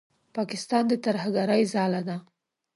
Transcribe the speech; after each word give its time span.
پاکستان 0.35 0.83
د 0.87 0.93
ترهګرۍ 1.05 1.63
ځاله 1.73 2.01
ده. 2.07 2.17